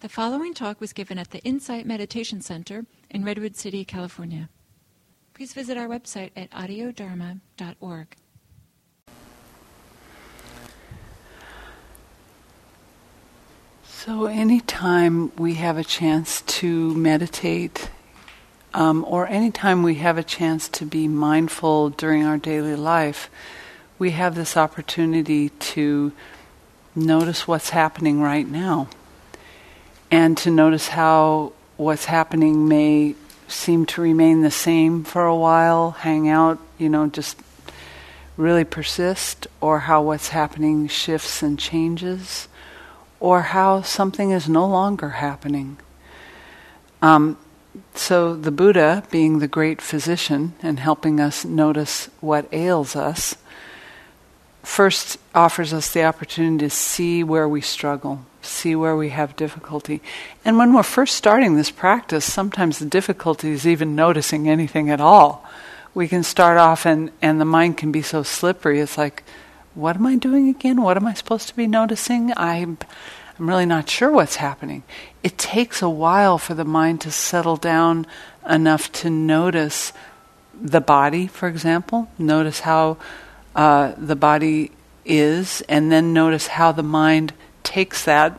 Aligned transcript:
The 0.00 0.08
following 0.08 0.54
talk 0.54 0.80
was 0.80 0.94
given 0.94 1.18
at 1.18 1.30
the 1.30 1.40
Insight 1.40 1.84
Meditation 1.84 2.40
Center 2.40 2.86
in 3.10 3.22
Redwood 3.22 3.54
City, 3.54 3.84
California. 3.84 4.48
Please 5.34 5.52
visit 5.52 5.76
our 5.76 5.88
website 5.88 6.30
at 6.34 6.50
audiodharma.org. 6.52 8.16
So, 13.84 14.24
anytime 14.24 15.36
we 15.36 15.56
have 15.56 15.76
a 15.76 15.84
chance 15.84 16.40
to 16.40 16.94
meditate, 16.94 17.90
um, 18.72 19.04
or 19.06 19.26
anytime 19.28 19.82
we 19.82 19.96
have 19.96 20.16
a 20.16 20.22
chance 20.22 20.70
to 20.70 20.86
be 20.86 21.08
mindful 21.08 21.90
during 21.90 22.24
our 22.24 22.38
daily 22.38 22.74
life, 22.74 23.28
we 23.98 24.12
have 24.12 24.34
this 24.34 24.56
opportunity 24.56 25.50
to 25.50 26.12
notice 26.96 27.46
what's 27.46 27.68
happening 27.68 28.22
right 28.22 28.48
now 28.48 28.88
and 30.10 30.36
to 30.38 30.50
notice 30.50 30.88
how 30.88 31.52
what's 31.76 32.04
happening 32.04 32.68
may 32.68 33.14
seem 33.48 33.86
to 33.86 34.00
remain 34.00 34.42
the 34.42 34.50
same 34.50 35.04
for 35.04 35.24
a 35.24 35.36
while, 35.36 35.92
hang 35.92 36.28
out, 36.28 36.58
you 36.78 36.88
know, 36.88 37.06
just 37.06 37.36
really 38.36 38.64
persist, 38.64 39.46
or 39.60 39.80
how 39.80 40.02
what's 40.02 40.28
happening 40.28 40.88
shifts 40.88 41.42
and 41.42 41.58
changes, 41.58 42.48
or 43.18 43.42
how 43.42 43.82
something 43.82 44.30
is 44.30 44.48
no 44.48 44.66
longer 44.66 45.10
happening. 45.10 45.76
Um, 47.02 47.36
so, 47.94 48.34
the 48.34 48.50
Buddha, 48.50 49.04
being 49.10 49.38
the 49.38 49.48
great 49.48 49.80
physician 49.80 50.54
and 50.62 50.78
helping 50.78 51.20
us 51.20 51.44
notice 51.44 52.08
what 52.20 52.48
ails 52.52 52.96
us, 52.96 53.36
first 54.62 55.18
offers 55.34 55.72
us 55.72 55.92
the 55.92 56.04
opportunity 56.04 56.64
to 56.64 56.70
see 56.70 57.22
where 57.22 57.48
we 57.48 57.60
struggle, 57.60 58.24
see 58.42 58.74
where 58.74 58.96
we 58.96 59.10
have 59.10 59.36
difficulty. 59.36 60.00
And 60.44 60.56
when 60.56 60.72
we're 60.72 60.82
first 60.82 61.16
starting 61.16 61.56
this 61.56 61.70
practice, 61.70 62.24
sometimes 62.24 62.78
the 62.78 62.86
difficulty 62.86 63.50
is 63.50 63.66
even 63.66 63.94
noticing 63.94 64.48
anything 64.48 64.90
at 64.90 65.00
all. 65.00 65.44
We 65.94 66.08
can 66.08 66.22
start 66.22 66.58
off 66.58 66.86
and, 66.86 67.10
and 67.20 67.40
the 67.40 67.44
mind 67.44 67.76
can 67.76 67.92
be 67.92 68.02
so 68.02 68.22
slippery. 68.22 68.80
It's 68.80 68.96
like, 68.96 69.24
what 69.74 69.96
am 69.96 70.06
I 70.06 70.16
doing 70.16 70.48
again? 70.48 70.82
What 70.82 70.96
am 70.96 71.06
I 71.06 71.14
supposed 71.14 71.48
to 71.48 71.56
be 71.56 71.66
noticing? 71.66 72.32
I'm, 72.36 72.78
I'm 73.38 73.48
really 73.48 73.66
not 73.66 73.88
sure 73.88 74.10
what's 74.10 74.36
happening. 74.36 74.82
It 75.22 75.38
takes 75.38 75.82
a 75.82 75.88
while 75.88 76.38
for 76.38 76.54
the 76.54 76.64
mind 76.64 77.00
to 77.02 77.10
settle 77.10 77.56
down 77.56 78.06
enough 78.48 78.90
to 78.92 79.10
notice 79.10 79.92
the 80.60 80.80
body, 80.80 81.26
for 81.26 81.48
example. 81.48 82.08
Notice 82.18 82.60
how 82.60 82.98
uh, 83.54 83.94
the 83.96 84.16
body 84.16 84.72
is, 85.04 85.62
and 85.68 85.90
then 85.90 86.12
notice 86.12 86.48
how 86.48 86.72
the 86.72 86.82
mind 86.82 87.32
takes 87.62 88.04
that 88.04 88.38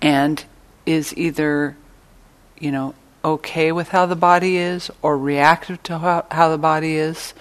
and 0.00 0.44
is 0.86 1.16
either, 1.16 1.76
you 2.58 2.70
know, 2.70 2.94
okay 3.24 3.72
with 3.72 3.88
how 3.88 4.06
the 4.06 4.16
body 4.16 4.56
is 4.56 4.90
or 5.00 5.16
reactive 5.16 5.82
to 5.84 5.98
how, 5.98 6.26
how 6.30 6.50
the 6.50 6.58
body 6.58 6.96
is. 6.96 7.32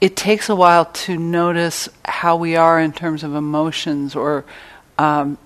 It 0.00 0.16
takes 0.16 0.48
a 0.48 0.56
while 0.56 0.86
to 0.86 1.16
notice 1.16 1.88
how 2.04 2.36
we 2.36 2.56
are 2.56 2.80
in 2.80 2.92
terms 2.92 3.22
of 3.22 3.34
emotions 3.34 4.16
or 4.16 4.44
um, 4.98 5.38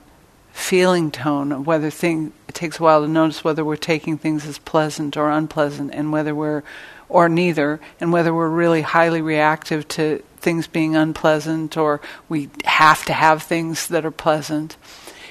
feeling 0.52 1.10
tone, 1.10 1.64
whether 1.64 1.90
thing. 1.90 2.32
It 2.48 2.54
takes 2.54 2.78
a 2.78 2.82
while 2.82 3.02
to 3.02 3.08
notice 3.08 3.44
whether 3.44 3.64
we're 3.64 3.76
taking 3.76 4.16
things 4.16 4.46
as 4.46 4.58
pleasant 4.58 5.16
or 5.16 5.30
unpleasant, 5.30 5.92
and 5.92 6.10
whether 6.10 6.34
we're 6.34 6.62
or 7.08 7.28
neither, 7.28 7.80
and 8.00 8.12
whether 8.12 8.34
we're 8.34 8.48
really 8.48 8.82
highly 8.82 9.22
reactive 9.22 9.86
to 9.88 10.22
things 10.38 10.66
being 10.66 10.94
unpleasant 10.94 11.76
or 11.76 12.00
we 12.28 12.48
have 12.64 13.04
to 13.04 13.12
have 13.12 13.42
things 13.42 13.88
that 13.88 14.04
are 14.04 14.10
pleasant. 14.10 14.76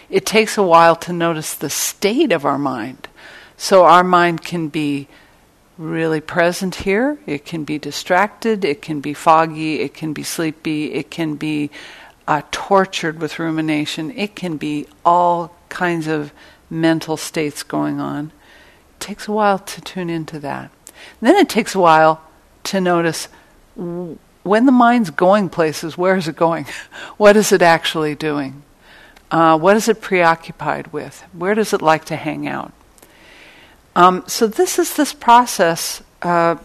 It 0.09 0.25
takes 0.25 0.57
a 0.57 0.63
while 0.63 0.95
to 0.97 1.13
notice 1.13 1.53
the 1.53 1.69
state 1.69 2.31
of 2.31 2.45
our 2.45 2.57
mind. 2.57 3.07
So 3.57 3.85
our 3.85 4.03
mind 4.03 4.43
can 4.43 4.67
be 4.67 5.07
really 5.77 6.21
present 6.21 6.75
here, 6.75 7.17
it 7.25 7.45
can 7.45 7.63
be 7.63 7.77
distracted, 7.77 8.63
it 8.63 8.81
can 8.81 9.01
be 9.01 9.13
foggy, 9.13 9.81
it 9.81 9.93
can 9.93 10.13
be 10.13 10.23
sleepy, 10.23 10.93
it 10.93 11.11
can 11.11 11.35
be 11.35 11.69
uh, 12.27 12.41
tortured 12.51 13.19
with 13.19 13.39
rumination, 13.39 14.11
it 14.11 14.35
can 14.35 14.57
be 14.57 14.87
all 15.03 15.55
kinds 15.69 16.07
of 16.07 16.31
mental 16.69 17.17
states 17.17 17.63
going 17.63 17.99
on. 17.99 18.31
It 18.95 18.99
takes 18.99 19.27
a 19.27 19.31
while 19.31 19.59
to 19.59 19.81
tune 19.81 20.09
into 20.09 20.39
that. 20.39 20.71
Then 21.21 21.35
it 21.35 21.49
takes 21.49 21.75
a 21.75 21.79
while 21.79 22.21
to 22.65 22.81
notice 22.81 23.27
when 23.75 24.65
the 24.65 24.71
mind's 24.71 25.09
going 25.09 25.49
places, 25.49 25.97
where 25.97 26.15
is 26.15 26.27
it 26.27 26.35
going? 26.35 26.65
what 27.17 27.35
is 27.35 27.51
it 27.51 27.61
actually 27.61 28.15
doing? 28.15 28.63
Uh, 29.31 29.57
what 29.57 29.75
is 29.75 29.89
it 29.89 30.01
preoccupied 30.01 30.93
with? 30.93 31.23
Where 31.33 31.55
does 31.55 31.73
it 31.73 31.81
like 31.81 32.05
to 32.05 32.15
hang 32.15 32.47
out? 32.47 32.71
Um, 33.95 34.23
so, 34.27 34.45
this 34.45 34.77
is 34.77 34.95
this 34.95 35.13
process 35.13 36.03
uh, 36.21 36.57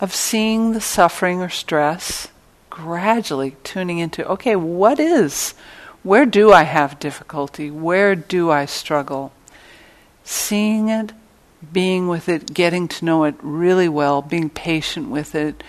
of 0.00 0.14
seeing 0.14 0.72
the 0.72 0.80
suffering 0.80 1.40
or 1.40 1.48
stress, 1.48 2.28
gradually 2.68 3.56
tuning 3.62 3.98
into 3.98 4.26
okay, 4.28 4.56
what 4.56 4.98
is? 5.00 5.54
Where 6.02 6.26
do 6.26 6.52
I 6.52 6.64
have 6.64 6.98
difficulty? 6.98 7.70
Where 7.70 8.14
do 8.14 8.50
I 8.50 8.64
struggle? 8.64 9.32
Seeing 10.24 10.88
it, 10.88 11.12
being 11.72 12.08
with 12.08 12.28
it, 12.28 12.52
getting 12.52 12.88
to 12.88 13.04
know 13.04 13.24
it 13.24 13.34
really 13.40 13.88
well, 13.88 14.22
being 14.22 14.50
patient 14.50 15.10
with 15.10 15.34
it, 15.34 15.62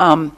um, 0.00 0.36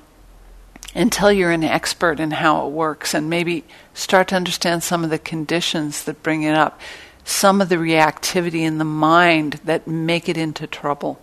until 0.94 1.30
you're 1.30 1.50
an 1.50 1.64
expert 1.64 2.18
in 2.18 2.30
how 2.32 2.66
it 2.66 2.70
works, 2.70 3.14
and 3.14 3.30
maybe 3.30 3.64
start 3.94 4.28
to 4.28 4.36
understand 4.36 4.82
some 4.82 5.04
of 5.04 5.10
the 5.10 5.18
conditions 5.18 6.04
that 6.04 6.22
bring 6.22 6.42
it 6.42 6.54
up, 6.54 6.80
some 7.24 7.60
of 7.60 7.68
the 7.68 7.76
reactivity 7.76 8.60
in 8.60 8.78
the 8.78 8.84
mind 8.84 9.60
that 9.64 9.86
make 9.86 10.28
it 10.28 10.36
into 10.36 10.66
trouble. 10.66 11.20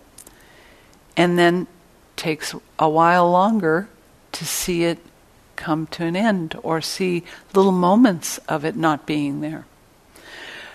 And 1.16 1.38
then 1.38 1.66
takes 2.16 2.54
a 2.78 2.88
while 2.88 3.30
longer 3.30 3.88
to 4.32 4.44
see 4.44 4.84
it 4.84 4.98
come 5.56 5.86
to 5.86 6.04
an 6.04 6.16
end 6.16 6.58
or 6.62 6.80
see 6.80 7.24
little 7.54 7.72
moments 7.72 8.38
of 8.48 8.64
it 8.64 8.76
not 8.76 9.06
being 9.06 9.40
there. 9.40 9.66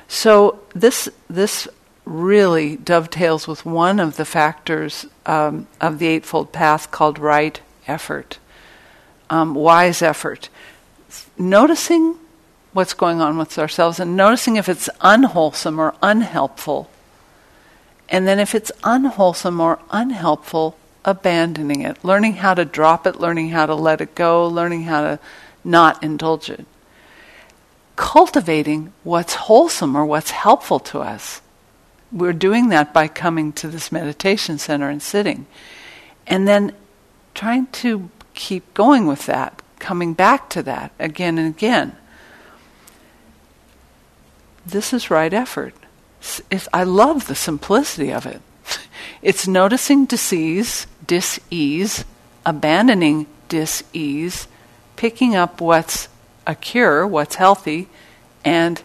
So 0.07 0.59
this 0.73 1.07
this 1.29 1.67
really 2.05 2.75
dovetails 2.77 3.47
with 3.47 3.65
one 3.65 3.99
of 3.99 4.17
the 4.17 4.25
factors 4.25 5.05
um, 5.25 5.67
of 5.79 5.99
the 5.99 6.07
Eightfold 6.07 6.51
Path 6.51 6.91
called 6.91 7.19
right 7.19 7.59
effort, 7.87 8.39
um, 9.29 9.53
wise 9.53 10.01
effort. 10.01 10.49
Noticing 11.37 12.15
what's 12.73 12.93
going 12.93 13.21
on 13.21 13.37
with 13.37 13.57
ourselves 13.59 13.99
and 13.99 14.15
noticing 14.15 14.55
if 14.55 14.69
it's 14.69 14.89
unwholesome 15.01 15.79
or 15.79 15.93
unhelpful. 16.01 16.89
And 18.09 18.27
then 18.27 18.39
if 18.39 18.55
it's 18.55 18.71
unwholesome 18.83 19.59
or 19.59 19.79
unhelpful, 19.89 20.77
abandoning 21.05 21.81
it, 21.81 22.03
learning 22.03 22.33
how 22.35 22.53
to 22.53 22.65
drop 22.65 23.07
it, 23.07 23.19
learning 23.19 23.49
how 23.49 23.65
to 23.65 23.75
let 23.75 24.01
it 24.01 24.15
go, 24.15 24.47
learning 24.47 24.83
how 24.83 25.01
to 25.01 25.19
not 25.63 26.01
indulge 26.03 26.49
it. 26.49 26.65
Cultivating 27.95 28.93
what's 29.03 29.33
wholesome 29.35 29.95
or 29.95 30.05
what's 30.05 30.31
helpful 30.31 30.79
to 30.79 30.99
us 30.99 31.41
we're 32.11 32.33
doing 32.33 32.69
that 32.69 32.93
by 32.93 33.07
coming 33.07 33.53
to 33.53 33.67
this 33.67 33.91
meditation 33.91 34.57
center 34.57 34.89
and 34.89 35.01
sitting. 35.01 35.45
And 36.27 36.47
then 36.47 36.73
trying 37.33 37.67
to 37.67 38.09
keep 38.33 38.73
going 38.73 39.07
with 39.07 39.25
that, 39.25 39.61
coming 39.79 40.13
back 40.13 40.49
to 40.49 40.63
that 40.63 40.91
again 40.99 41.37
and 41.37 41.47
again. 41.47 41.95
This 44.65 44.93
is 44.93 45.09
right 45.09 45.33
effort. 45.33 45.73
It's, 46.49 46.67
I 46.71 46.83
love 46.83 47.27
the 47.27 47.35
simplicity 47.35 48.11
of 48.11 48.25
it. 48.25 48.41
It's 49.23 49.47
noticing 49.47 50.05
disease, 50.05 50.87
dis-ease, 51.05 52.05
abandoning 52.43 53.27
dis-ease, 53.49 54.47
picking 54.95 55.35
up 55.35 55.61
what's 55.61 56.07
a 56.47 56.55
cure, 56.55 57.05
what's 57.05 57.35
healthy, 57.35 57.87
and 58.43 58.81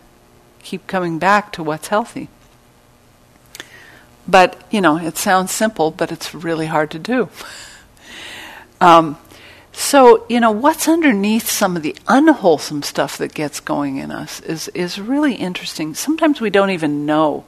keep 0.63 0.87
coming 0.87 1.19
back 1.19 1.53
to 1.53 1.63
what's 1.63 1.89
healthy. 1.89 2.29
But, 4.28 4.61
you 4.71 4.81
know, 4.81 4.99
it 4.99 5.17
sounds 5.17 5.53
simple, 5.53 5.91
but 5.91 6.11
it's 6.11 6.34
really 6.34 6.67
hard 6.67 6.91
to 6.93 6.99
do. 6.99 7.28
um, 8.81 9.19
so, 9.73 10.25
you 10.28 10.41
know, 10.41 10.51
what's 10.51 10.89
underneath 10.89 11.49
some 11.49 11.77
of 11.77 11.83
the 11.83 11.95
unwholesome 12.09 12.83
stuff 12.83 13.19
that 13.19 13.34
gets 13.34 13.61
going 13.61 13.99
in 13.99 14.11
us 14.11 14.41
is, 14.41 14.69
is 14.69 14.99
really 14.99 15.34
interesting. 15.34 15.95
Sometimes 15.95 16.41
we 16.41 16.51
don't 16.51 16.71
even 16.71 17.05
know 17.07 17.45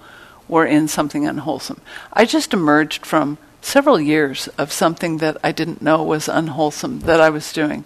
we're 0.47 0.67
in 0.67 0.89
something 0.89 1.27
unwholesome. 1.27 1.81
I 2.13 2.25
just 2.25 2.55
emerged 2.55 3.05
from 3.05 3.39
several 3.61 4.01
years 4.01 4.49
of 4.59 4.73
something 4.73 5.19
that 5.19 5.37
I 5.45 5.53
didn't 5.53 5.83
know 5.83 6.03
was 6.03 6.29
unwholesome 6.29 7.01
that 7.01 7.21
I 7.21 7.31
was 7.31 7.53
doing. 7.53 7.85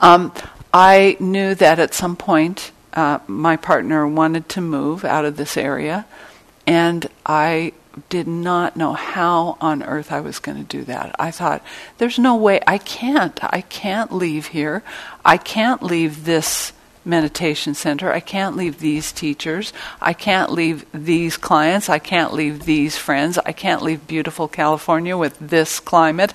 Um, 0.00 0.32
I 0.72 1.16
knew 1.20 1.54
that 1.54 1.78
at 1.78 1.94
some 1.94 2.16
point 2.16 2.70
uh, 2.92 3.20
my 3.26 3.56
partner 3.56 4.06
wanted 4.06 4.48
to 4.50 4.60
move 4.60 5.04
out 5.04 5.24
of 5.24 5.36
this 5.36 5.56
area, 5.56 6.06
and 6.66 7.06
I 7.24 7.72
did 8.08 8.26
not 8.26 8.76
know 8.76 8.92
how 8.92 9.56
on 9.60 9.82
earth 9.82 10.12
I 10.12 10.20
was 10.20 10.38
going 10.38 10.58
to 10.58 10.76
do 10.78 10.84
that. 10.84 11.14
I 11.18 11.30
thought, 11.30 11.62
there's 11.98 12.18
no 12.18 12.36
way, 12.36 12.60
I 12.66 12.78
can't. 12.78 13.38
I 13.42 13.62
can't 13.62 14.12
leave 14.12 14.48
here. 14.48 14.82
I 15.24 15.36
can't 15.36 15.82
leave 15.82 16.24
this 16.24 16.72
meditation 17.04 17.74
center. 17.74 18.12
I 18.12 18.20
can't 18.20 18.56
leave 18.56 18.80
these 18.80 19.12
teachers. 19.12 19.72
I 20.00 20.12
can't 20.12 20.52
leave 20.52 20.84
these 20.92 21.36
clients. 21.36 21.88
I 21.88 21.98
can't 21.98 22.34
leave 22.34 22.64
these 22.64 22.96
friends. 22.96 23.38
I 23.38 23.52
can't 23.52 23.82
leave 23.82 24.06
beautiful 24.06 24.48
California 24.48 25.16
with 25.16 25.38
this 25.38 25.80
climate. 25.80 26.34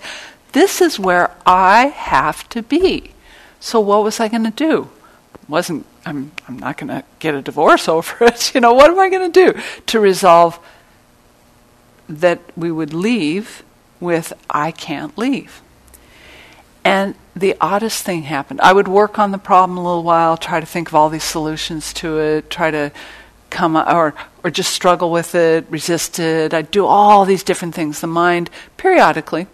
This 0.53 0.81
is 0.81 0.99
where 0.99 1.35
I 1.45 1.87
have 1.87 2.47
to 2.49 2.63
be. 2.63 3.11
So 3.59 3.79
what 3.79 4.03
was 4.03 4.19
I 4.19 4.27
going 4.27 4.45
to 4.45 4.51
do? 4.51 4.89
Wasn't 5.47 5.85
I'm 6.05 6.31
I'm 6.47 6.57
not 6.57 6.77
going 6.77 6.87
to 6.87 7.03
get 7.19 7.35
a 7.35 7.41
divorce 7.41 7.87
over 7.95 8.25
it. 8.25 8.55
You 8.55 8.61
know, 8.61 8.73
what 8.73 8.89
am 8.89 8.99
I 8.99 9.09
going 9.09 9.31
to 9.31 9.53
do 9.53 9.61
to 9.87 9.99
resolve 9.99 10.59
that 12.19 12.39
we 12.55 12.71
would 12.71 12.93
leave 12.93 13.63
with 13.99 14.33
I 14.49 14.71
can't 14.71 15.17
leave. 15.17 15.61
And 16.83 17.15
the 17.35 17.55
oddest 17.61 18.03
thing 18.03 18.23
happened. 18.23 18.59
I 18.61 18.73
would 18.73 18.87
work 18.87 19.19
on 19.19 19.31
the 19.31 19.37
problem 19.37 19.77
a 19.77 19.83
little 19.83 20.03
while, 20.03 20.35
try 20.35 20.59
to 20.59 20.65
think 20.65 20.87
of 20.89 20.95
all 20.95 21.09
these 21.09 21.23
solutions 21.23 21.93
to 21.93 22.19
it, 22.19 22.49
try 22.49 22.71
to 22.71 22.91
come 23.49 23.75
or 23.77 24.13
or 24.43 24.49
just 24.49 24.73
struggle 24.73 25.11
with 25.11 25.35
it, 25.35 25.65
resist 25.69 26.17
it. 26.17 26.53
I'd 26.53 26.71
do 26.71 26.85
all 26.85 27.25
these 27.25 27.43
different 27.43 27.75
things. 27.75 28.01
The 28.01 28.07
mind 28.07 28.49
periodically, 28.77 29.45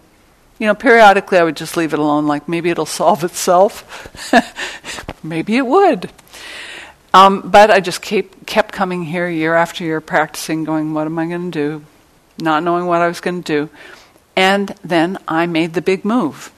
you 0.58 0.66
know, 0.66 0.74
periodically 0.74 1.38
I 1.38 1.44
would 1.44 1.56
just 1.56 1.76
leave 1.76 1.92
it 1.92 1.98
alone. 1.98 2.26
Like 2.26 2.48
maybe 2.48 2.70
it'll 2.70 2.86
solve 2.86 3.22
itself. 3.22 4.32
maybe 5.22 5.56
it 5.56 5.66
would. 5.66 6.10
Um, 7.12 7.42
but 7.50 7.70
I 7.70 7.80
just 7.80 8.02
kept 8.02 8.46
kept 8.46 8.72
coming 8.72 9.04
here 9.04 9.28
year 9.28 9.54
after 9.54 9.84
year, 9.84 10.00
practicing, 10.00 10.64
going, 10.64 10.94
"What 10.94 11.06
am 11.06 11.18
I 11.18 11.26
going 11.26 11.50
to 11.50 11.58
do?" 11.58 11.84
Not 12.38 12.62
knowing 12.62 12.86
what 12.86 13.02
I 13.02 13.08
was 13.08 13.20
going 13.20 13.42
to 13.42 13.66
do, 13.66 13.70
and 14.36 14.74
then 14.84 15.18
I 15.26 15.46
made 15.46 15.74
the 15.74 15.82
big 15.82 16.04
move 16.04 16.52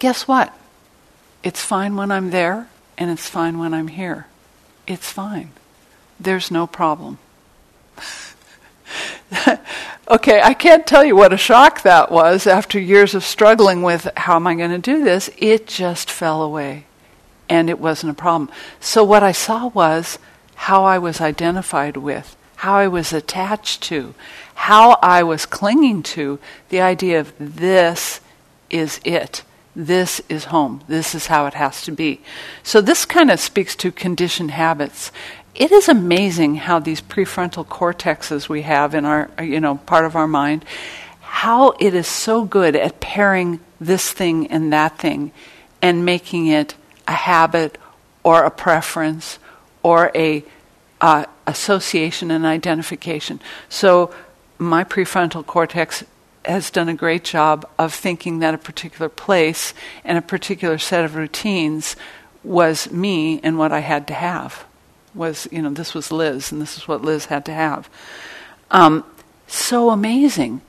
guess 0.00 0.26
what? 0.26 0.52
It's 1.44 1.62
fine 1.62 1.94
when 1.94 2.10
I'm 2.10 2.30
there, 2.30 2.68
and 2.98 3.10
it's 3.10 3.28
fine 3.28 3.58
when 3.58 3.72
I'm 3.72 3.86
here. 3.86 4.26
It's 4.88 5.12
fine. 5.12 5.52
There's 6.18 6.50
no 6.50 6.66
problem. 6.66 7.18
okay, 10.08 10.40
I 10.42 10.54
can't 10.54 10.86
tell 10.86 11.04
you 11.04 11.14
what 11.14 11.32
a 11.32 11.36
shock 11.36 11.82
that 11.82 12.10
was 12.10 12.48
after 12.48 12.80
years 12.80 13.14
of 13.14 13.22
struggling 13.22 13.82
with 13.82 14.08
how 14.16 14.36
am 14.36 14.46
I 14.48 14.54
going 14.56 14.70
to 14.70 14.78
do 14.78 15.04
this. 15.04 15.30
It 15.38 15.68
just 15.68 16.10
fell 16.10 16.42
away, 16.42 16.86
and 17.48 17.70
it 17.70 17.78
wasn't 17.78 18.12
a 18.12 18.20
problem. 18.20 18.50
So, 18.80 19.04
what 19.04 19.22
I 19.22 19.32
saw 19.32 19.68
was 19.68 20.18
how 20.56 20.84
I 20.84 20.98
was 20.98 21.20
identified 21.20 21.96
with, 21.96 22.36
how 22.60 22.74
I 22.74 22.88
was 22.88 23.14
attached 23.14 23.82
to, 23.84 24.14
how 24.54 24.98
I 25.02 25.22
was 25.22 25.46
clinging 25.46 26.02
to 26.02 26.38
the 26.68 26.82
idea 26.82 27.18
of 27.18 27.32
this 27.38 28.20
is 28.68 29.00
it. 29.02 29.42
This 29.74 30.20
is 30.28 30.44
home. 30.44 30.82
This 30.86 31.14
is 31.14 31.28
how 31.28 31.46
it 31.46 31.54
has 31.54 31.80
to 31.82 31.90
be. 31.90 32.20
So, 32.62 32.82
this 32.82 33.06
kind 33.06 33.30
of 33.30 33.40
speaks 33.40 33.74
to 33.76 33.90
conditioned 33.90 34.50
habits. 34.50 35.10
It 35.54 35.72
is 35.72 35.88
amazing 35.88 36.56
how 36.56 36.78
these 36.78 37.00
prefrontal 37.00 37.64
cortexes 37.64 38.50
we 38.50 38.60
have 38.60 38.94
in 38.94 39.06
our, 39.06 39.30
you 39.42 39.58
know, 39.58 39.76
part 39.76 40.04
of 40.04 40.14
our 40.14 40.28
mind, 40.28 40.66
how 41.20 41.70
it 41.80 41.94
is 41.94 42.06
so 42.06 42.44
good 42.44 42.76
at 42.76 43.00
pairing 43.00 43.60
this 43.80 44.12
thing 44.12 44.48
and 44.48 44.70
that 44.70 44.98
thing 44.98 45.32
and 45.80 46.04
making 46.04 46.48
it 46.48 46.74
a 47.08 47.12
habit 47.12 47.78
or 48.22 48.44
a 48.44 48.50
preference 48.50 49.38
or 49.82 50.12
a 50.14 50.44
uh, 51.00 51.24
association 51.46 52.30
and 52.30 52.44
identification. 52.44 53.40
So, 53.68 54.14
my 54.58 54.84
prefrontal 54.84 55.44
cortex 55.46 56.04
has 56.44 56.70
done 56.70 56.88
a 56.88 56.94
great 56.94 57.24
job 57.24 57.68
of 57.78 57.94
thinking 57.94 58.38
that 58.40 58.54
a 58.54 58.58
particular 58.58 59.08
place 59.08 59.74
and 60.04 60.18
a 60.18 60.22
particular 60.22 60.78
set 60.78 61.04
of 61.04 61.14
routines 61.14 61.96
was 62.42 62.90
me 62.90 63.40
and 63.42 63.58
what 63.58 63.72
I 63.72 63.80
had 63.80 64.06
to 64.08 64.14
have. 64.14 64.64
Was, 65.14 65.48
you 65.50 65.60
know, 65.60 65.70
this 65.70 65.92
was 65.92 66.12
Liz 66.12 66.52
and 66.52 66.60
this 66.60 66.76
is 66.76 66.86
what 66.86 67.02
Liz 67.02 67.26
had 67.26 67.44
to 67.46 67.52
have. 67.52 67.88
Um, 68.70 69.04
so 69.46 69.90
amazing. 69.90 70.60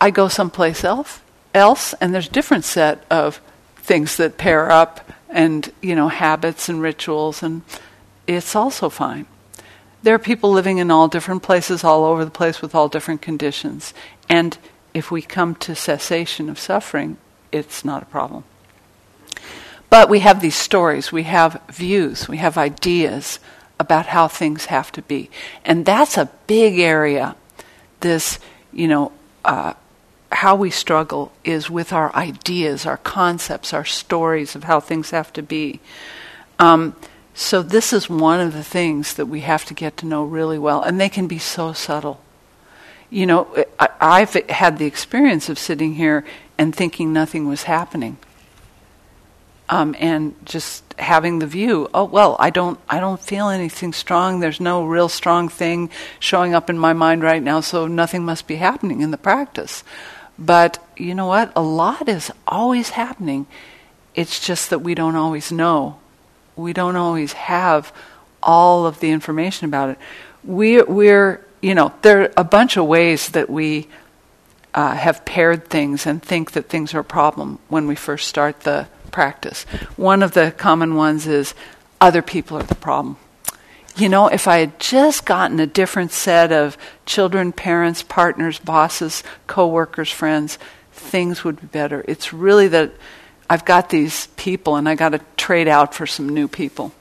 I 0.00 0.10
go 0.10 0.28
someplace 0.28 0.84
else, 0.84 1.20
else 1.54 1.94
and 1.94 2.12
there's 2.12 2.28
a 2.28 2.32
different 2.32 2.64
set 2.64 3.04
of 3.10 3.40
things 3.76 4.16
that 4.16 4.36
pair 4.36 4.70
up 4.70 5.10
and, 5.28 5.72
you 5.80 5.94
know, 5.94 6.08
habits 6.08 6.68
and 6.68 6.82
rituals, 6.82 7.42
and 7.42 7.62
it's 8.26 8.54
also 8.56 8.88
fine. 8.88 9.26
There 10.02 10.14
are 10.14 10.18
people 10.18 10.50
living 10.52 10.78
in 10.78 10.90
all 10.90 11.08
different 11.08 11.42
places 11.42 11.82
all 11.82 12.04
over 12.04 12.24
the 12.24 12.30
place 12.30 12.62
with 12.62 12.74
all 12.74 12.88
different 12.88 13.22
conditions. 13.22 13.92
And 14.28 14.56
if 14.94 15.10
we 15.10 15.22
come 15.22 15.54
to 15.56 15.74
cessation 15.74 16.48
of 16.48 16.58
suffering, 16.58 17.18
it's 17.52 17.84
not 17.84 18.02
a 18.02 18.06
problem. 18.06 18.44
But 19.90 20.08
we 20.08 20.20
have 20.20 20.40
these 20.40 20.56
stories, 20.56 21.12
we 21.12 21.24
have 21.24 21.60
views, 21.70 22.28
we 22.28 22.38
have 22.38 22.58
ideas 22.58 23.38
about 23.78 24.06
how 24.06 24.28
things 24.28 24.66
have 24.66 24.90
to 24.92 25.02
be. 25.02 25.30
And 25.64 25.84
that's 25.84 26.16
a 26.16 26.30
big 26.46 26.78
area. 26.78 27.36
This, 28.00 28.38
you 28.72 28.88
know, 28.88 29.12
uh, 29.44 29.74
how 30.32 30.56
we 30.56 30.70
struggle 30.70 31.32
is 31.44 31.70
with 31.70 31.92
our 31.92 32.14
ideas, 32.14 32.84
our 32.84 32.96
concepts, 32.96 33.72
our 33.72 33.84
stories 33.84 34.54
of 34.54 34.64
how 34.64 34.80
things 34.80 35.10
have 35.10 35.32
to 35.34 35.42
be. 35.42 35.80
Um, 36.58 36.96
so, 37.36 37.62
this 37.62 37.92
is 37.92 38.10
one 38.10 38.40
of 38.40 38.52
the 38.52 38.64
things 38.64 39.14
that 39.14 39.26
we 39.26 39.40
have 39.42 39.64
to 39.66 39.74
get 39.74 39.96
to 39.98 40.06
know 40.06 40.24
really 40.24 40.58
well. 40.58 40.82
And 40.82 41.00
they 41.00 41.08
can 41.08 41.28
be 41.28 41.38
so 41.38 41.72
subtle 41.72 42.20
you 43.10 43.26
know, 43.26 43.64
I, 43.78 44.20
have 44.20 44.34
had 44.48 44.78
the 44.78 44.86
experience 44.86 45.48
of 45.48 45.58
sitting 45.58 45.94
here 45.94 46.24
and 46.58 46.74
thinking 46.74 47.12
nothing 47.12 47.46
was 47.46 47.64
happening, 47.64 48.16
um, 49.68 49.94
and 49.98 50.34
just 50.44 50.82
having 50.98 51.38
the 51.38 51.46
view, 51.46 51.88
oh 51.92 52.04
well, 52.04 52.36
I 52.38 52.50
don't, 52.50 52.78
I 52.88 53.00
don't 53.00 53.20
feel 53.20 53.48
anything 53.48 53.92
strong. 53.92 54.40
There's 54.40 54.60
no 54.60 54.84
real 54.84 55.08
strong 55.08 55.48
thing 55.48 55.90
showing 56.18 56.54
up 56.54 56.70
in 56.70 56.78
my 56.78 56.92
mind 56.92 57.22
right 57.22 57.42
now, 57.42 57.60
so 57.60 57.86
nothing 57.86 58.24
must 58.24 58.46
be 58.46 58.56
happening 58.56 59.02
in 59.02 59.10
the 59.10 59.18
practice. 59.18 59.84
But 60.38 60.84
you 60.96 61.14
know 61.14 61.26
what? 61.26 61.52
A 61.56 61.62
lot 61.62 62.08
is 62.08 62.30
always 62.46 62.90
happening. 62.90 63.46
It's 64.14 64.44
just 64.44 64.70
that 64.70 64.80
we 64.80 64.94
don't 64.94 65.16
always 65.16 65.52
know. 65.52 65.98
We 66.56 66.72
don't 66.72 66.96
always 66.96 67.34
have 67.34 67.92
all 68.42 68.86
of 68.86 69.00
the 69.00 69.10
information 69.10 69.66
about 69.66 69.90
it. 69.90 69.98
We're, 70.42 70.84
we're 70.84 71.44
you 71.60 71.74
know, 71.74 71.92
there 72.02 72.22
are 72.22 72.32
a 72.36 72.44
bunch 72.44 72.76
of 72.76 72.86
ways 72.86 73.30
that 73.30 73.50
we 73.50 73.88
uh, 74.74 74.94
have 74.94 75.24
paired 75.24 75.68
things 75.68 76.06
and 76.06 76.22
think 76.22 76.52
that 76.52 76.68
things 76.68 76.94
are 76.94 77.00
a 77.00 77.04
problem 77.04 77.58
when 77.68 77.86
we 77.86 77.94
first 77.94 78.28
start 78.28 78.60
the 78.60 78.86
practice. 79.10 79.64
One 79.96 80.22
of 80.22 80.32
the 80.32 80.52
common 80.56 80.94
ones 80.94 81.26
is 81.26 81.54
other 82.00 82.22
people 82.22 82.58
are 82.58 82.62
the 82.62 82.74
problem. 82.74 83.16
You 83.96 84.10
know, 84.10 84.28
if 84.28 84.46
I 84.46 84.58
had 84.58 84.78
just 84.78 85.24
gotten 85.24 85.58
a 85.58 85.66
different 85.66 86.12
set 86.12 86.52
of 86.52 86.76
children, 87.06 87.52
parents, 87.52 88.02
partners, 88.02 88.58
bosses, 88.58 89.24
coworkers, 89.46 90.10
friends, 90.10 90.58
things 90.92 91.44
would 91.44 91.60
be 91.60 91.66
better. 91.66 92.04
It's 92.06 92.32
really 92.32 92.68
that 92.68 92.92
I've 93.48 93.64
got 93.64 93.90
these 93.90 94.26
people 94.36 94.76
and 94.76 94.88
I 94.88 94.94
got 94.94 95.10
to 95.10 95.20
trade 95.36 95.68
out 95.68 95.94
for 95.94 96.06
some 96.06 96.28
new 96.28 96.48
people. 96.48 96.92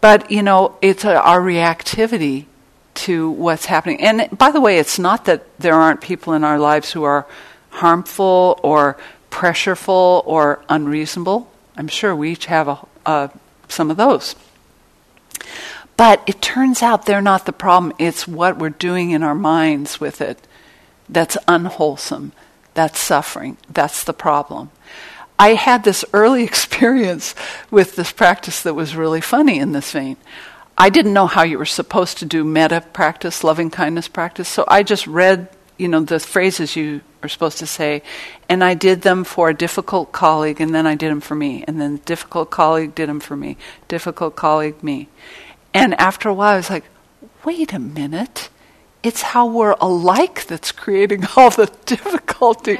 But, 0.00 0.30
you 0.30 0.42
know, 0.42 0.76
it's 0.80 1.04
a, 1.04 1.20
our 1.20 1.40
reactivity 1.40 2.46
to 2.94 3.30
what's 3.30 3.66
happening. 3.66 4.00
And 4.00 4.28
by 4.36 4.50
the 4.50 4.60
way, 4.60 4.78
it's 4.78 4.98
not 4.98 5.24
that 5.26 5.58
there 5.58 5.74
aren't 5.74 6.00
people 6.00 6.32
in 6.32 6.44
our 6.44 6.58
lives 6.58 6.92
who 6.92 7.04
are 7.04 7.26
harmful 7.70 8.58
or 8.62 8.96
pressureful 9.30 10.22
or 10.26 10.64
unreasonable. 10.68 11.50
I'm 11.76 11.88
sure 11.88 12.14
we 12.14 12.32
each 12.32 12.46
have 12.46 12.68
a, 12.68 12.78
uh, 13.06 13.28
some 13.68 13.90
of 13.90 13.96
those. 13.96 14.34
But 15.96 16.22
it 16.26 16.40
turns 16.40 16.82
out 16.82 17.06
they're 17.06 17.20
not 17.20 17.46
the 17.46 17.52
problem. 17.52 17.92
It's 17.98 18.26
what 18.26 18.58
we're 18.58 18.70
doing 18.70 19.10
in 19.10 19.22
our 19.22 19.34
minds 19.34 20.00
with 20.00 20.20
it 20.20 20.46
that's 21.08 21.36
unwholesome, 21.48 22.32
that's 22.74 22.98
suffering, 22.98 23.56
that's 23.68 24.04
the 24.04 24.12
problem. 24.12 24.70
I 25.38 25.54
had 25.54 25.84
this 25.84 26.04
early 26.12 26.44
experience 26.52 27.34
with 27.70 27.96
this 27.96 28.12
practice 28.12 28.62
that 28.62 28.74
was 28.74 28.96
really 28.96 29.20
funny 29.20 29.58
in 29.58 29.72
this 29.72 29.92
vein. 29.92 30.16
I 30.76 30.90
didn't 30.90 31.12
know 31.12 31.26
how 31.26 31.42
you 31.42 31.58
were 31.58 31.64
supposed 31.64 32.18
to 32.18 32.24
do 32.24 32.44
metta 32.44 32.80
practice, 32.92 33.42
loving 33.42 33.70
kindness 33.70 34.06
practice, 34.06 34.48
so 34.48 34.64
I 34.68 34.82
just 34.84 35.06
read, 35.06 35.48
you 35.76 35.88
know, 35.88 36.00
the 36.00 36.20
phrases 36.20 36.76
you 36.76 37.00
are 37.20 37.28
supposed 37.28 37.58
to 37.58 37.66
say, 37.66 38.02
and 38.48 38.62
I 38.62 38.74
did 38.74 39.02
them 39.02 39.24
for 39.24 39.48
a 39.48 39.54
difficult 39.54 40.12
colleague, 40.12 40.60
and 40.60 40.72
then 40.72 40.86
I 40.86 40.94
did 40.94 41.10
them 41.10 41.20
for 41.20 41.34
me, 41.34 41.64
and 41.66 41.80
then 41.80 41.94
the 41.94 42.02
difficult 42.02 42.50
colleague 42.50 42.94
did 42.94 43.08
them 43.08 43.18
for 43.18 43.36
me, 43.36 43.56
difficult 43.88 44.36
colleague 44.36 44.80
me, 44.84 45.08
and 45.74 45.94
after 45.94 46.28
a 46.28 46.34
while 46.34 46.54
I 46.54 46.56
was 46.56 46.70
like, 46.70 46.84
wait 47.44 47.72
a 47.72 47.78
minute. 47.78 48.50
It's 49.02 49.22
how 49.22 49.46
we're 49.46 49.76
alike 49.80 50.46
that's 50.46 50.72
creating 50.72 51.24
all 51.36 51.50
the 51.50 51.66
difficulty. 51.86 52.78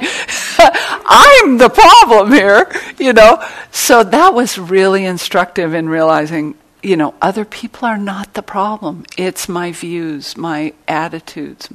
I'm 1.05 1.57
the 1.57 1.69
problem 1.69 2.31
here, 2.31 2.71
you 2.97 3.13
know. 3.13 3.43
So 3.71 4.03
that 4.03 4.33
was 4.33 4.57
really 4.57 5.05
instructive 5.05 5.73
in 5.73 5.89
realizing 5.89 6.55
you 6.81 6.95
know, 6.95 7.13
other 7.21 7.45
people 7.45 7.87
are 7.87 7.97
not 7.97 8.33
the 8.33 8.41
problem. 8.41 9.05
It's 9.17 9.49
my 9.49 9.71
views, 9.71 10.37
my 10.37 10.73
attitudes 10.87 11.69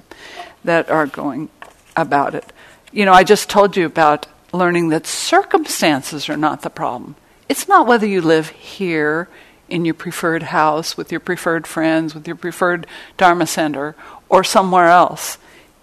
that 0.65 0.91
are 0.91 1.07
going 1.07 1.51
about 1.97 2.35
it. 2.35 2.53
You 2.93 3.05
know, 3.05 3.13
I 3.13 3.25
just 3.25 3.51
told 3.51 3.77
you 3.77 3.87
about 3.87 4.27
learning 4.53 4.89
that 4.91 5.07
circumstances 5.07 6.29
are 6.29 6.37
not 6.37 6.63
the 6.63 6.71
problem. 6.71 7.17
It's 7.49 7.69
not 7.69 7.87
whether 7.87 8.07
you 8.07 8.23
live 8.23 8.49
here 8.51 9.29
in 9.69 9.85
your 9.85 9.95
preferred 9.95 10.45
house, 10.45 10.97
with 10.97 11.11
your 11.11 11.21
preferred 11.21 11.67
friends, 11.67 12.15
with 12.15 12.27
your 12.27 12.37
preferred 12.37 12.87
Dharma 13.17 13.47
center, 13.47 13.97
or 14.29 14.45
somewhere 14.45 14.89
else. 14.89 15.39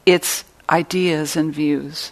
It's 0.06 0.44
ideas 0.70 1.36
and 1.36 1.54
views. 1.54 2.12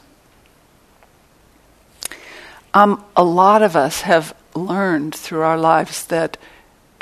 Um, 2.74 3.04
a 3.16 3.24
lot 3.24 3.62
of 3.62 3.76
us 3.76 4.02
have 4.02 4.36
learned 4.54 5.16
through 5.16 5.42
our 5.42 5.58
lives 5.58 6.06
that 6.08 6.38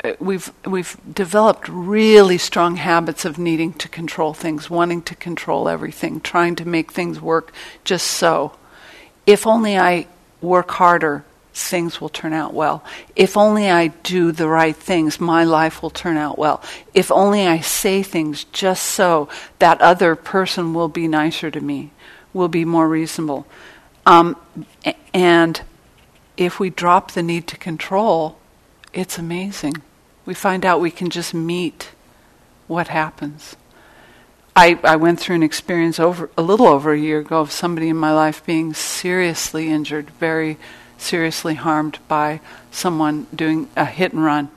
uh, 0.02 0.12
we've 0.20 0.50
we've 0.64 0.96
developed 1.12 1.68
really 1.68 2.38
strong 2.38 2.76
habits 2.76 3.24
of 3.24 3.38
needing 3.38 3.72
to 3.74 3.88
control 3.88 4.32
things, 4.32 4.70
wanting 4.70 5.02
to 5.02 5.14
control 5.14 5.68
everything, 5.68 6.20
trying 6.20 6.56
to 6.56 6.68
make 6.68 6.92
things 6.92 7.20
work 7.20 7.52
just 7.84 8.06
so. 8.06 8.52
If 9.26 9.46
only 9.46 9.76
I 9.76 10.06
work 10.40 10.70
harder, 10.70 11.24
things 11.52 12.00
will 12.00 12.08
turn 12.08 12.32
out 12.32 12.54
well. 12.54 12.84
If 13.16 13.36
only 13.36 13.68
I 13.68 13.88
do 13.88 14.32
the 14.32 14.48
right 14.48 14.76
things, 14.76 15.20
my 15.20 15.44
life 15.44 15.82
will 15.82 15.90
turn 15.90 16.16
out 16.16 16.38
well. 16.38 16.62
If 16.94 17.10
only 17.10 17.46
I 17.46 17.60
say 17.60 18.02
things 18.02 18.44
just 18.44 18.84
so, 18.84 19.28
that 19.58 19.80
other 19.82 20.14
person 20.14 20.72
will 20.72 20.88
be 20.88 21.08
nicer 21.08 21.50
to 21.50 21.60
me, 21.60 21.90
will 22.32 22.48
be 22.48 22.64
more 22.64 22.88
reasonable. 22.88 23.46
Um, 24.08 24.36
and 25.12 25.60
if 26.38 26.58
we 26.58 26.70
drop 26.70 27.10
the 27.10 27.22
need 27.22 27.46
to 27.48 27.58
control, 27.58 28.38
it's 28.94 29.18
amazing. 29.18 29.74
We 30.24 30.32
find 30.32 30.64
out 30.64 30.80
we 30.80 30.90
can 30.90 31.10
just 31.10 31.34
meet 31.34 31.90
what 32.68 32.88
happens. 32.88 33.54
I, 34.56 34.80
I 34.82 34.96
went 34.96 35.20
through 35.20 35.36
an 35.36 35.42
experience 35.42 36.00
over 36.00 36.30
a 36.38 36.42
little 36.42 36.66
over 36.66 36.92
a 36.92 36.98
year 36.98 37.18
ago 37.18 37.40
of 37.40 37.52
somebody 37.52 37.90
in 37.90 37.98
my 37.98 38.14
life 38.14 38.44
being 38.46 38.72
seriously 38.72 39.68
injured, 39.68 40.08
very 40.12 40.56
seriously 40.96 41.56
harmed 41.56 41.98
by 42.08 42.40
someone 42.70 43.26
doing 43.34 43.68
a 43.76 43.84
hit 43.84 44.14
and 44.14 44.24
run. 44.24 44.48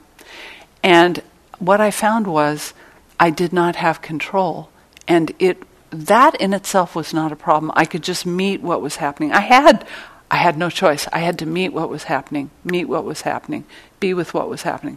And 0.82 1.22
what 1.58 1.78
I 1.78 1.90
found 1.90 2.26
was 2.26 2.72
I 3.20 3.28
did 3.28 3.52
not 3.52 3.76
have 3.76 4.00
control. 4.00 4.70
And 5.06 5.30
it 5.38 5.62
that 5.92 6.34
in 6.36 6.54
itself 6.54 6.96
was 6.96 7.12
not 7.12 7.32
a 7.32 7.36
problem. 7.36 7.70
I 7.76 7.84
could 7.84 8.02
just 8.02 8.24
meet 8.24 8.62
what 8.62 8.80
was 8.80 8.96
happening. 8.96 9.32
I 9.32 9.40
had 9.40 9.86
I 10.30 10.36
had 10.36 10.56
no 10.56 10.70
choice. 10.70 11.06
I 11.12 11.18
had 11.18 11.38
to 11.40 11.46
meet 11.46 11.74
what 11.74 11.90
was 11.90 12.04
happening, 12.04 12.50
meet 12.64 12.86
what 12.86 13.04
was 13.04 13.20
happening, 13.20 13.66
be 14.00 14.14
with 14.14 14.32
what 14.32 14.48
was 14.48 14.62
happening. 14.62 14.96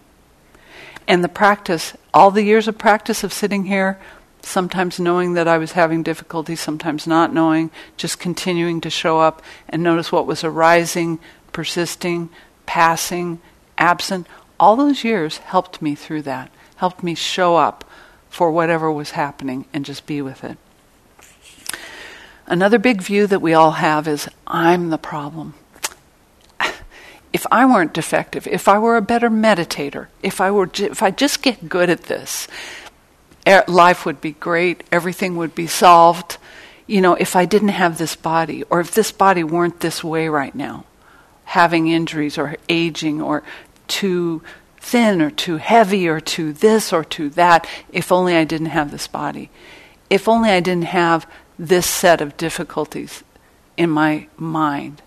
And 1.09 1.21
the 1.21 1.29
practice, 1.29 1.93
all 2.13 2.31
the 2.31 2.43
years 2.43 2.69
of 2.69 2.77
practice 2.77 3.21
of 3.21 3.33
sitting 3.33 3.65
here, 3.65 3.99
sometimes 4.41 4.97
knowing 4.97 5.33
that 5.33 5.47
I 5.47 5.57
was 5.57 5.73
having 5.73 6.03
difficulty, 6.03 6.55
sometimes 6.55 7.05
not 7.05 7.33
knowing, 7.33 7.69
just 7.97 8.17
continuing 8.17 8.79
to 8.79 8.89
show 8.89 9.19
up 9.19 9.41
and 9.67 9.83
notice 9.83 10.09
what 10.09 10.25
was 10.25 10.45
arising, 10.45 11.19
persisting, 11.51 12.29
passing, 12.65 13.41
absent. 13.77 14.27
All 14.57 14.77
those 14.77 15.03
years 15.03 15.39
helped 15.39 15.81
me 15.81 15.95
through 15.95 16.21
that, 16.21 16.49
helped 16.77 17.03
me 17.03 17.13
show 17.13 17.57
up 17.57 17.83
for 18.29 18.51
whatever 18.51 18.89
was 18.89 19.11
happening 19.11 19.65
and 19.73 19.83
just 19.83 20.05
be 20.05 20.21
with 20.21 20.45
it. 20.45 20.57
Another 22.47 22.77
big 22.77 23.01
view 23.01 23.25
that 23.27 23.41
we 23.41 23.53
all 23.53 23.71
have 23.71 24.07
is 24.07 24.29
I'm 24.45 24.89
the 24.89 24.97
problem. 24.97 25.55
If 27.33 27.45
I 27.51 27.65
weren't 27.65 27.93
defective, 27.93 28.47
if 28.47 28.69
I 28.69 28.79
were 28.79 28.95
a 28.95 29.01
better 29.01 29.29
meditator, 29.29 30.07
if 30.23 30.39
I 30.39 30.51
were 30.51 30.69
if 30.73 31.03
I 31.03 31.11
just 31.11 31.41
get 31.41 31.67
good 31.67 31.89
at 31.89 32.03
this, 32.03 32.47
life 33.67 34.05
would 34.05 34.21
be 34.21 34.31
great, 34.31 34.85
everything 34.89 35.35
would 35.35 35.53
be 35.53 35.67
solved. 35.67 36.37
You 36.87 37.01
know, 37.01 37.15
if 37.15 37.35
I 37.35 37.43
didn't 37.43 37.69
have 37.69 37.97
this 37.97 38.15
body, 38.15 38.63
or 38.69 38.79
if 38.79 38.91
this 38.91 39.11
body 39.11 39.43
weren't 39.43 39.81
this 39.81 40.01
way 40.01 40.29
right 40.29 40.55
now, 40.55 40.85
having 41.45 41.87
injuries 41.87 42.37
or 42.37 42.55
aging 42.69 43.21
or 43.21 43.43
too 43.87 44.41
thin 44.79 45.21
or 45.21 45.31
too 45.31 45.57
heavy 45.57 46.07
or 46.07 46.21
too 46.21 46.53
this 46.53 46.93
or 46.93 47.03
too 47.03 47.29
that, 47.31 47.67
if 47.91 48.11
only 48.11 48.35
I 48.35 48.45
didn't 48.45 48.67
have 48.67 48.91
this 48.91 49.07
body. 49.07 49.49
If 50.09 50.29
only 50.29 50.51
I 50.51 50.59
didn't 50.59 50.85
have 50.85 51.27
this 51.57 51.88
set 51.88 52.21
of 52.21 52.38
difficulties 52.38 53.24
in 53.77 53.89
my 53.89 54.27
mind. 54.38 55.01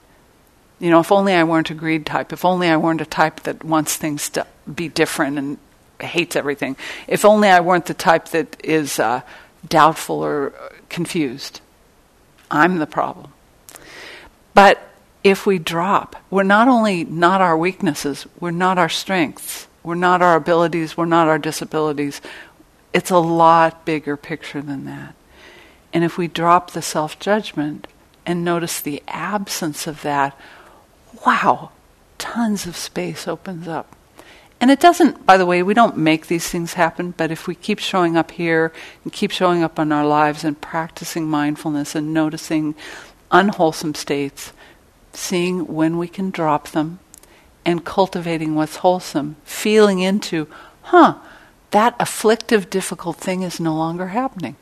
You 0.78 0.90
know, 0.90 1.00
if 1.00 1.11
only 1.11 1.35
I 1.35 1.45
weren't 1.45 1.71
a 1.71 1.75
greed 1.75 2.07
type, 2.07 2.33
if 2.33 2.45
only 2.45 2.69
I 2.69 2.76
weren't 2.76 3.00
a 3.00 3.07
type 3.07 3.40
that 3.40 3.64
wants 3.64 3.97
things 3.97 4.31
to 4.31 4.47
be 4.73 4.88
different 4.88 5.38
and 5.38 5.59
hates 6.00 6.37
everything, 6.37 6.76
if 7.07 7.25
only 7.25 7.49
I 7.49 7.61
weren't 7.61 7.87
the 7.87 7.95
type 7.95 8.28
that 8.28 8.57
is 8.64 8.99
uh, 8.99 9.23
doubtful 9.67 10.25
or 10.25 10.52
confused. 10.88 11.61
I'm 12.50 12.78
the 12.78 12.87
problem. 12.87 13.33
But 14.55 14.81
if 15.25 15.47
we 15.47 15.59
drop, 15.59 16.17
we're 16.31 16.45
not 16.45 16.69
only 16.69 17.05
not 17.05 17.40
our 17.40 17.57
weaknesses, 17.57 18.26
we're 18.40 18.50
not 18.50 18.78
our 18.78 18.88
strengths, 18.88 19.67
we're 19.83 19.95
not 19.95 20.23
our 20.23 20.37
abilities, 20.37 20.97
we're 20.97 21.05
not 21.07 21.28
our 21.28 21.38
disabilities. 21.38 22.21
It's 22.93 23.11
a 23.11 23.19
lot 23.19 23.85
bigger 23.85 24.17
picture 24.17 24.62
than 24.62 24.85
that. 24.87 25.14
And 25.92 26.04
if 26.04 26.18
we 26.18 26.28
drop 26.28 26.71
the 26.73 26.83
self 26.83 27.18
judgment 27.18 27.87
and 28.26 28.45
notice 28.45 28.80
the 28.80 29.02
absence 29.09 29.87
of 29.87 30.02
that, 30.02 30.38
wow, 31.26 31.71
tons 32.18 32.66
of 32.66 32.76
space 32.76 33.26
opens 33.26 33.66
up. 33.66 33.95
And 34.61 34.71
it 34.71 34.80
doesn't, 34.80 35.25
by 35.25 35.37
the 35.37 35.47
way, 35.47 35.62
we 35.62 35.73
don't 35.73 35.97
make 35.97 36.26
these 36.26 36.49
things 36.49 36.75
happen, 36.75 37.14
but 37.16 37.30
if 37.30 37.47
we 37.47 37.54
keep 37.54 37.78
showing 37.78 38.16
up 38.16 38.33
here 38.33 38.73
and 39.04 39.12
keep 39.12 39.30
showing 39.30 39.62
up 39.62 39.78
in 39.78 39.92
our 39.92 40.04
lives 40.04 40.42
and 40.42 40.61
practicing 40.61 41.26
mindfulness 41.28 41.95
and 41.95 42.12
noticing 42.12 42.75
unwholesome 43.30 43.95
states, 43.95 44.52
seeing 45.12 45.66
when 45.66 45.97
we 45.97 46.09
can 46.09 46.30
drop 46.30 46.68
them 46.68 46.99
and 47.64 47.85
cultivating 47.85 48.57
what's 48.57 48.76
wholesome, 48.76 49.37
feeling 49.45 50.00
into, 50.00 50.49
huh, 50.83 51.14
that 51.71 51.95
afflictive, 52.00 52.68
difficult 52.68 53.16
thing 53.16 53.42
is 53.42 53.61
no 53.61 53.75
longer 53.75 54.09
happening. 54.09 54.57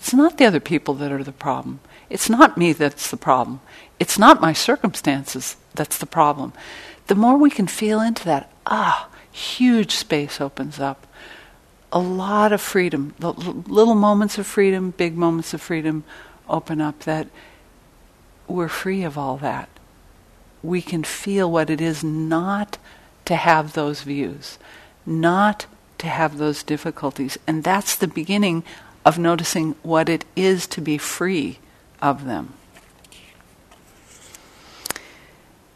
It's 0.00 0.14
not 0.14 0.38
the 0.38 0.46
other 0.46 0.60
people 0.60 0.94
that 0.94 1.12
are 1.12 1.22
the 1.22 1.30
problem. 1.30 1.80
It's 2.08 2.30
not 2.30 2.56
me 2.56 2.72
that's 2.72 3.10
the 3.10 3.18
problem. 3.18 3.60
It's 3.98 4.18
not 4.18 4.40
my 4.40 4.54
circumstances 4.54 5.56
that's 5.74 5.98
the 5.98 6.06
problem. 6.06 6.54
The 7.06 7.14
more 7.14 7.36
we 7.36 7.50
can 7.50 7.66
feel 7.66 8.00
into 8.00 8.24
that, 8.24 8.50
ah, 8.66 9.10
huge 9.30 9.92
space 9.92 10.40
opens 10.40 10.80
up. 10.80 11.06
A 11.92 11.98
lot 11.98 12.50
of 12.52 12.62
freedom, 12.62 13.14
little 13.20 13.94
moments 13.94 14.38
of 14.38 14.46
freedom, 14.46 14.92
big 14.92 15.16
moments 15.18 15.52
of 15.52 15.60
freedom 15.60 16.04
open 16.48 16.80
up 16.80 17.00
that 17.00 17.28
we're 18.48 18.68
free 18.68 19.02
of 19.02 19.18
all 19.18 19.36
that. 19.36 19.68
We 20.62 20.80
can 20.80 21.04
feel 21.04 21.50
what 21.50 21.68
it 21.68 21.80
is 21.80 22.02
not 22.02 22.78
to 23.26 23.36
have 23.36 23.74
those 23.74 24.02
views, 24.02 24.58
not 25.04 25.66
to 25.98 26.06
have 26.06 26.38
those 26.38 26.62
difficulties. 26.62 27.38
And 27.46 27.62
that's 27.62 27.94
the 27.94 28.08
beginning 28.08 28.64
of 29.04 29.18
noticing 29.18 29.74
what 29.82 30.08
it 30.08 30.24
is 30.36 30.66
to 30.68 30.80
be 30.80 30.98
free 30.98 31.58
of 32.02 32.24
them. 32.24 32.54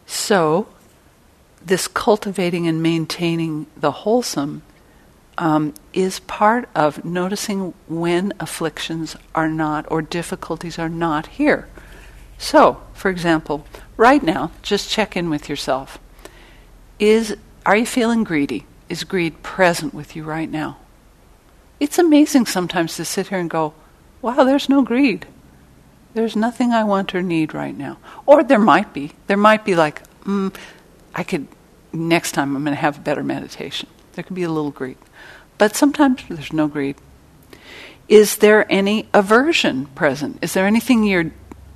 So, 0.05 0.67
this 1.63 1.87
cultivating 1.87 2.67
and 2.67 2.81
maintaining 2.81 3.67
the 3.75 3.91
wholesome 3.91 4.61
um, 5.37 5.73
is 5.93 6.19
part 6.19 6.69
of 6.75 7.03
noticing 7.03 7.73
when 7.87 8.33
afflictions 8.39 9.15
are 9.33 9.49
not 9.49 9.85
or 9.91 10.01
difficulties 10.01 10.79
are 10.79 10.89
not 10.89 11.27
here. 11.27 11.67
So, 12.37 12.81
for 12.93 13.09
example, 13.09 13.65
right 13.97 14.21
now, 14.21 14.51
just 14.61 14.89
check 14.89 15.17
in 15.17 15.29
with 15.29 15.49
yourself. 15.49 15.99
Is 16.99 17.35
are 17.65 17.75
you 17.75 17.85
feeling 17.85 18.23
greedy? 18.23 18.65
Is 18.89 19.03
greed 19.03 19.41
present 19.41 19.93
with 19.93 20.15
you 20.15 20.23
right 20.23 20.49
now? 20.49 20.77
It's 21.79 21.99
amazing 21.99 22.45
sometimes 22.45 22.95
to 22.95 23.05
sit 23.05 23.27
here 23.27 23.39
and 23.39 23.49
go, 23.49 23.73
wow, 24.21 24.43
there's 24.43 24.69
no 24.69 24.81
greed. 24.81 25.25
There's 26.13 26.35
nothing 26.35 26.71
I 26.71 26.83
want 26.85 27.13
or 27.13 27.21
need 27.21 27.53
right 27.53 27.77
now. 27.77 27.97
Or 28.25 28.43
there 28.43 28.59
might 28.59 28.93
be. 28.93 29.11
There 29.27 29.37
might 29.37 29.65
be 29.65 29.75
like, 29.75 30.01
mm, 30.23 30.55
I 31.13 31.23
could, 31.23 31.47
next 31.91 32.31
time 32.31 32.55
I'm 32.55 32.63
going 32.63 32.75
to 32.75 32.81
have 32.81 32.97
a 32.97 33.01
better 33.01 33.23
meditation. 33.23 33.89
There 34.13 34.23
could 34.23 34.35
be 34.35 34.43
a 34.43 34.49
little 34.49 34.71
greed. 34.71 34.97
But 35.57 35.75
sometimes 35.75 36.23
there's 36.29 36.53
no 36.53 36.67
greed. 36.67 36.95
Is 38.07 38.37
there 38.37 38.71
any 38.71 39.09
aversion 39.13 39.87
present? 39.87 40.39
Is 40.41 40.53
there 40.53 40.67
anything 40.67 41.03
you're 41.03 41.31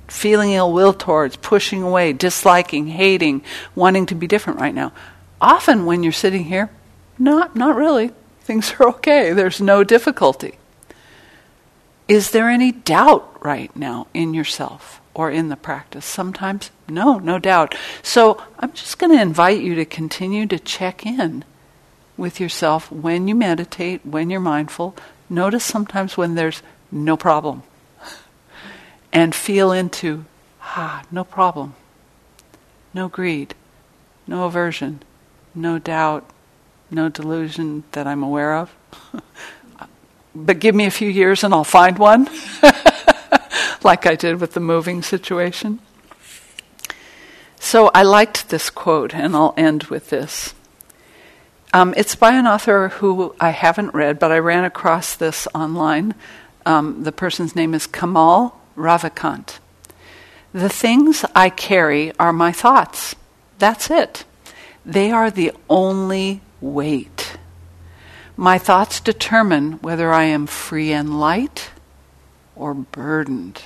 feeling 0.08 0.52
ill 0.52 0.72
will 0.72 0.94
towards, 0.94 1.36
pushing 1.36 1.82
away, 1.82 2.12
disliking, 2.12 2.86
hating, 2.86 3.42
wanting 3.74 4.06
to 4.06 4.14
be 4.14 4.26
different 4.26 4.60
right 4.60 4.74
now? 4.74 4.92
Often 5.40 5.84
when 5.84 6.02
you're 6.02 6.12
sitting 6.12 6.44
here, 6.44 6.70
not, 7.18 7.56
not 7.56 7.76
really 7.76 8.12
things 8.50 8.74
are 8.80 8.88
okay, 8.88 9.32
there's 9.32 9.60
no 9.60 9.84
difficulty. 9.84 10.58
Is 12.08 12.32
there 12.32 12.48
any 12.48 12.72
doubt 12.72 13.44
right 13.44 13.74
now 13.76 14.08
in 14.12 14.34
yourself 14.34 15.00
or 15.14 15.30
in 15.30 15.50
the 15.50 15.56
practice? 15.56 16.04
Sometimes, 16.04 16.72
no, 16.88 17.20
no 17.20 17.38
doubt. 17.38 17.76
So 18.02 18.42
I'm 18.58 18.72
just 18.72 18.98
going 18.98 19.12
to 19.12 19.22
invite 19.22 19.60
you 19.60 19.76
to 19.76 19.84
continue 19.84 20.48
to 20.48 20.58
check 20.58 21.06
in 21.06 21.44
with 22.16 22.40
yourself 22.40 22.90
when 22.90 23.28
you 23.28 23.36
meditate, 23.36 24.04
when 24.04 24.30
you're 24.30 24.40
mindful. 24.40 24.96
Notice 25.28 25.62
sometimes 25.62 26.16
when 26.16 26.34
there's 26.34 26.60
no 26.90 27.16
problem. 27.16 27.62
And 29.12 29.32
feel 29.32 29.70
into, 29.70 30.24
ah, 30.60 31.04
no 31.12 31.22
problem. 31.22 31.76
No 32.92 33.06
greed, 33.06 33.54
no 34.26 34.46
aversion, 34.46 35.02
no 35.54 35.78
doubt, 35.78 36.28
no 36.90 37.08
delusion 37.08 37.84
that 37.92 38.06
I'm 38.06 38.22
aware 38.22 38.56
of. 38.56 38.74
but 40.34 40.58
give 40.58 40.74
me 40.74 40.86
a 40.86 40.90
few 40.90 41.08
years 41.08 41.44
and 41.44 41.54
I'll 41.54 41.64
find 41.64 41.98
one, 41.98 42.28
like 43.82 44.06
I 44.06 44.14
did 44.14 44.40
with 44.40 44.54
the 44.54 44.60
moving 44.60 45.02
situation. 45.02 45.80
So 47.58 47.90
I 47.94 48.02
liked 48.02 48.48
this 48.48 48.70
quote, 48.70 49.14
and 49.14 49.36
I'll 49.36 49.54
end 49.56 49.84
with 49.84 50.10
this. 50.10 50.54
Um, 51.72 51.94
it's 51.96 52.16
by 52.16 52.32
an 52.32 52.46
author 52.46 52.88
who 52.88 53.34
I 53.38 53.50
haven't 53.50 53.94
read, 53.94 54.18
but 54.18 54.32
I 54.32 54.38
ran 54.38 54.64
across 54.64 55.14
this 55.14 55.46
online. 55.54 56.14
Um, 56.66 57.04
the 57.04 57.12
person's 57.12 57.54
name 57.54 57.74
is 57.74 57.86
Kamal 57.86 58.58
Ravikant. 58.76 59.58
The 60.52 60.68
things 60.68 61.24
I 61.34 61.48
carry 61.50 62.12
are 62.18 62.32
my 62.32 62.50
thoughts. 62.50 63.14
That's 63.58 63.90
it. 63.90 64.24
They 64.84 65.12
are 65.12 65.30
the 65.30 65.52
only 65.68 66.40
weight. 66.60 67.38
My 68.36 68.58
thoughts 68.58 69.00
determine 69.00 69.72
whether 69.82 70.12
I 70.12 70.24
am 70.24 70.46
free 70.46 70.92
and 70.92 71.20
light 71.20 71.70
or 72.56 72.74
burdened. 72.74 73.62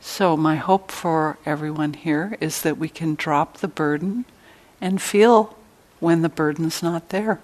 So, 0.00 0.36
my 0.36 0.56
hope 0.56 0.90
for 0.90 1.38
everyone 1.44 1.94
here 1.94 2.36
is 2.40 2.62
that 2.62 2.78
we 2.78 2.88
can 2.88 3.14
drop 3.14 3.58
the 3.58 3.68
burden 3.68 4.24
and 4.80 5.02
feel 5.02 5.56
when 5.98 6.22
the 6.22 6.28
burden's 6.28 6.82
not 6.82 7.08
there. 7.08 7.40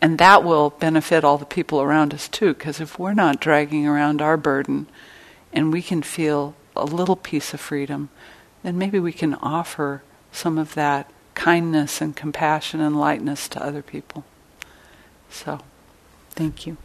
And 0.00 0.18
that 0.18 0.42
will 0.42 0.70
benefit 0.70 1.24
all 1.24 1.38
the 1.38 1.44
people 1.44 1.80
around 1.80 2.14
us 2.14 2.28
too, 2.28 2.54
because 2.54 2.80
if 2.80 2.98
we're 2.98 3.14
not 3.14 3.40
dragging 3.40 3.86
around 3.86 4.22
our 4.22 4.36
burden 4.36 4.86
and 5.52 5.72
we 5.72 5.82
can 5.82 6.02
feel 6.02 6.54
a 6.74 6.84
little 6.84 7.16
piece 7.16 7.52
of 7.52 7.60
freedom, 7.60 8.08
then 8.62 8.78
maybe 8.78 8.98
we 8.98 9.12
can 9.12 9.34
offer 9.34 10.02
some 10.32 10.58
of 10.58 10.74
that 10.74 11.10
kindness 11.34 12.00
and 12.00 12.16
compassion 12.16 12.80
and 12.80 12.98
lightness 12.98 13.48
to 13.48 13.62
other 13.62 13.82
people. 13.82 14.24
So, 15.30 15.60
thank 16.30 16.66
you. 16.66 16.76